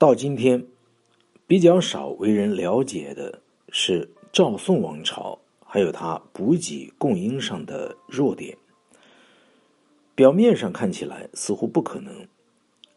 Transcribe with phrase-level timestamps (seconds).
[0.00, 0.64] 到今天，
[1.48, 8.56] 比较少为人了解的是赵宋王朝，还有它补给供应上的弱点。
[10.14, 12.28] 表面上看起来似乎不可能，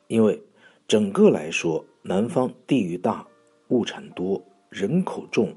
[0.10, 0.40] 因为
[0.88, 3.28] 整个来说，南方地域大，
[3.70, 4.40] 物产多，
[4.70, 5.56] 人口重，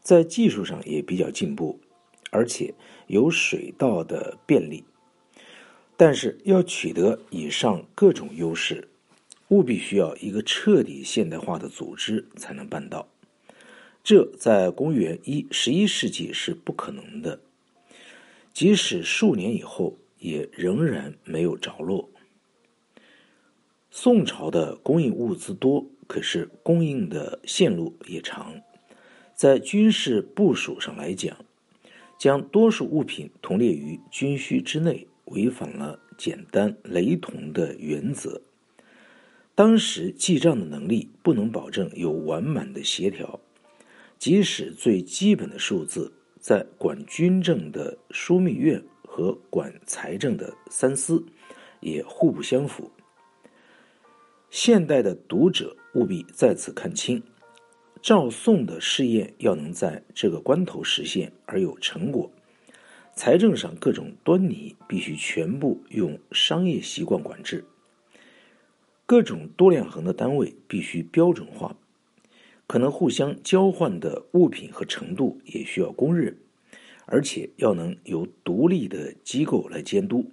[0.00, 1.78] 在技术上也比较进步，
[2.32, 2.74] 而且
[3.06, 4.82] 有水道的便利。
[5.96, 8.88] 但是要取得以上各种优势，
[9.52, 13.06] 务必需要一个彻底现代化的组织才能办到。
[14.02, 17.40] 这在公元一十一世纪是不可能的，
[18.52, 19.96] 即使数年以后。
[20.22, 22.08] 也仍然没有着落。
[23.90, 28.54] 宋朝的供应物资多，可是供应的线路也长。
[29.34, 31.36] 在军事部署上来讲，
[32.16, 38.40] 将多数物品同列于军需之内，违反了简单雷同的原则。
[39.54, 43.40] 当时记账的能力不能保证有完满的协调，
[44.18, 48.82] 即使最基本的数字，在管军政的枢密院。
[49.14, 51.22] 和管财政的三司
[51.80, 52.90] 也互不相符。
[54.48, 57.22] 现代的读者务必在此看清，
[58.00, 62.32] 赵宋的试验要能在这个关头实现而有成果，
[63.14, 67.62] 财政上各种端倪必须全部用商业习惯管制，
[69.12, 71.76] 各种多量衡的单位必须标准化，
[72.66, 76.38] 可能互相交换的物品和程度也需要公认。
[77.04, 80.32] 而且要能由独立的机构来监督，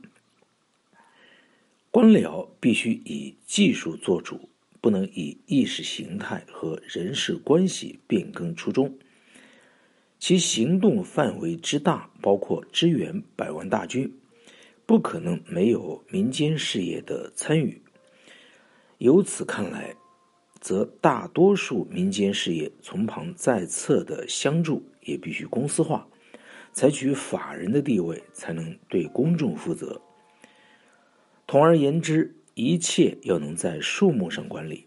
[1.91, 4.47] 官僚必须以技术做主，
[4.79, 8.97] 不能以意识形态和人事关系变更初衷。
[10.19, 14.09] 其行动范围之大，包括支援百万大军，
[14.85, 17.81] 不可能没有民间事业的参与。
[18.99, 19.95] 由此看来，
[20.59, 26.05] 则大多数民间事业从旁在侧的相助也必须公司化。
[26.73, 30.01] 采取法人的地位，才能对公众负责。
[31.47, 34.85] 统而言之，一切要能在数目上管理。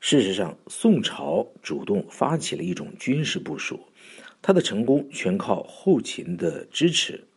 [0.00, 3.80] 事实上，宋朝主动发起了一种军事部署，
[4.40, 7.28] 它的成功全靠后勤的支持，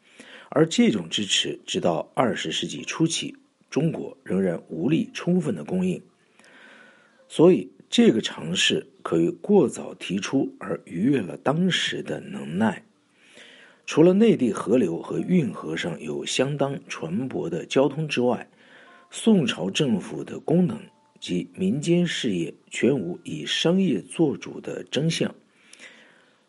[0.50, 3.36] 而这种支持直到二十世纪初期，
[3.72, 6.00] 中国仍然无力充分的供应。
[7.28, 8.86] 所以，这个尝试。
[9.04, 12.86] 可以过早提出而逾越了当时的能耐。
[13.88, 18.48] 除了内地河流和运河上有相当船舶的交通之外，
[19.10, 20.80] 宋朝政府的功能
[21.20, 25.34] 及民间事业全无以商业做主的征象，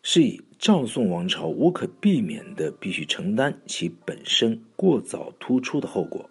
[0.03, 6.29] 是以赵宋王朝无可避免的必须承担其本身过早突出的后果。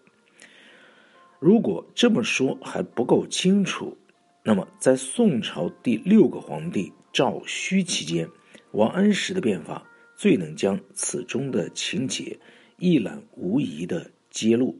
[1.42, 3.98] 如果这么说还不够清楚。
[4.44, 8.28] 那么，在宋朝第六个皇帝赵顼期间，
[8.70, 9.84] 王安石的变法
[10.16, 12.38] 最能将此中的情节
[12.78, 14.78] 一览无遗的揭露。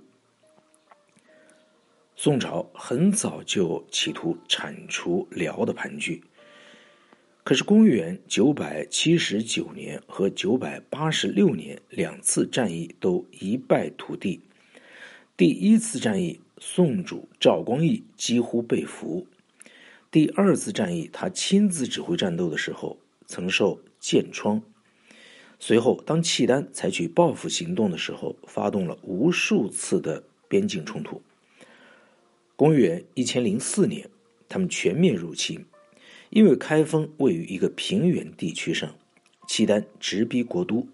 [2.15, 6.23] 宋朝很早就企图铲除辽的盘踞，
[7.43, 14.41] 可是公元九百七十九年和九百八十六年两次战役都一败涂地。
[15.37, 19.27] 第一次战役，宋主赵光义几乎被俘。
[20.13, 22.97] 第二次战役，他亲自指挥战斗的时候，
[23.27, 24.63] 曾受箭疮。
[25.59, 31.21] 随后，当契丹采取报复行动的时候，发动了无数次的边境冲突。
[32.55, 34.09] 公元一千零四年，
[34.49, 35.67] 他们全面入侵，
[36.31, 38.95] 因为开封位于一个平原地区上，
[39.49, 40.87] 契丹直逼国都。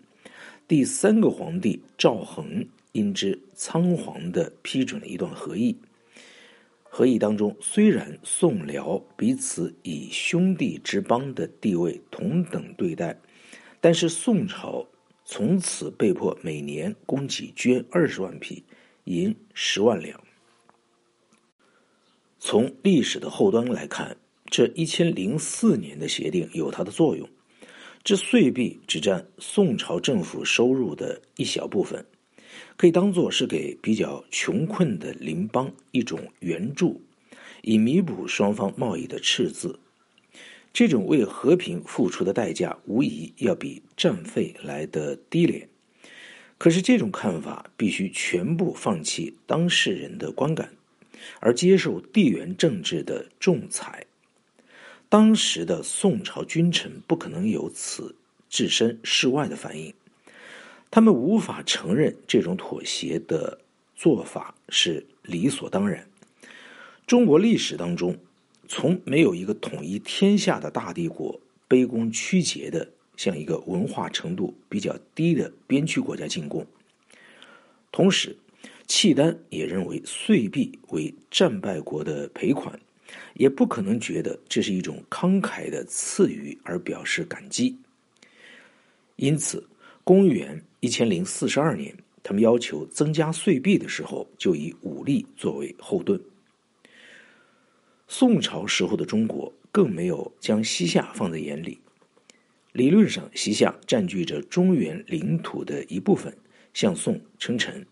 [0.66, 2.66] 第三个皇帝赵恒
[2.98, 5.76] 因之仓皇的批准了一段和议。
[6.82, 13.16] 和议当中，虽然宋辽彼此以兄弟之邦的地位同等对待，
[13.80, 14.84] 但是宋朝
[15.24, 18.64] 从此被迫每年供给捐二十万匹，
[19.04, 20.20] 银十万两。
[22.40, 24.16] 从历史的后端来看，
[24.46, 27.28] 这一千零四年的协定有它的作用，
[28.02, 32.04] 这岁币只占宋朝政府收入的一小部分。
[32.76, 37.00] 可以当做是给比较穷困的邻邦一种援助，
[37.62, 39.78] 以弥补双方贸易的赤字。
[40.72, 45.68] 这种为和平付出的代价，无疑要比战费来的低廉。
[46.58, 50.72] 可是，这种看法必须全部放弃当事人的观感，
[51.40, 54.06] 而接受地缘政治的仲裁。
[55.08, 58.14] 当时的宋朝君臣不可能有此
[58.50, 59.94] 置身事外的反应。
[60.90, 63.58] 他们无法承认这种妥协的
[63.94, 66.06] 做法是理所当然。
[67.06, 68.16] 中国历史当中，
[68.66, 76.66] 从没有一个统一天下的大帝国卑躬屈节的向一个文化程度比较低的边区国家进贡。
[77.90, 78.36] 同时，
[78.86, 82.78] 契丹也认为岁币为战败国的赔款，
[83.34, 87.76] 也不可能觉得这是一种慷慨的赐予而表示感激。
[89.16, 89.66] 因此，
[90.04, 96.20] 公元一千零四十二年，他们要求增加岁币的时候，就以武力作为后盾。
[98.06, 101.78] 宋朝时候的中国更没有将西夏放在眼里。
[102.72, 106.36] 理论上，西夏占据着中原领土的一部分，
[106.72, 107.84] 向宋称臣。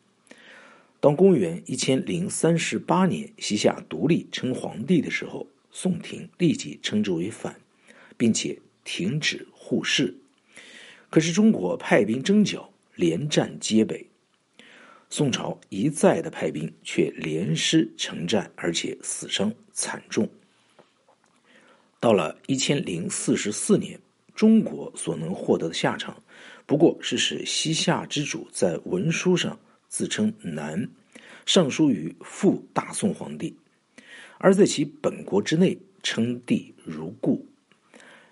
[1.01, 7.61] 当公元一千零三十八年西夏独立称皇帝的时候，宋廷立即称之为反，
[8.17, 10.15] 并且停止互市。
[11.11, 14.05] 可是中国派兵征剿，连战皆北。
[15.09, 20.29] 宋朝一再的派兵，却连失城战，而且死伤惨重。
[22.01, 23.99] 到了一千零四十四年，
[24.35, 26.21] 中国所能获得的下场，
[26.67, 29.57] 不过是使西夏之主在文书上
[29.89, 30.89] 自称南，
[31.47, 33.55] 上书于父大宋皇帝，
[34.39, 37.47] 而在其本国之内称帝如故。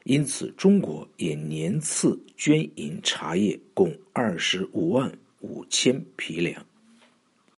[0.05, 5.11] 因此，中国也年次捐银茶叶共二十五万
[5.41, 6.67] 五千匹粮。